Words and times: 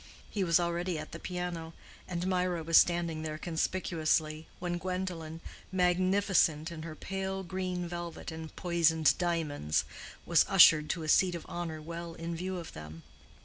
He 0.31 0.43
was 0.43 0.59
already 0.59 0.97
at 0.97 1.11
the 1.11 1.19
piano, 1.19 1.73
and 2.07 2.25
Mirah 2.25 2.63
was 2.63 2.79
standing 2.79 3.21
there 3.21 3.37
conspicuously, 3.37 4.47
when 4.57 4.79
Gwendolen, 4.79 5.41
magnificent 5.71 6.71
in 6.71 6.81
her 6.81 6.95
pale 6.95 7.43
green 7.43 7.87
velvet 7.87 8.31
and 8.31 8.49
poisoned 8.55 9.15
diamonds, 9.19 9.85
was 10.25 10.43
ushered 10.49 10.89
to 10.89 11.03
a 11.03 11.07
seat 11.07 11.35
of 11.35 11.45
honor 11.47 11.79
well 11.83 12.15
in 12.15 12.35
view 12.35 12.57
of 12.57 12.73
them. 12.73 13.03